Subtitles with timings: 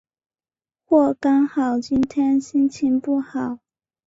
[0.83, 3.59] 或刚好今天心情不好？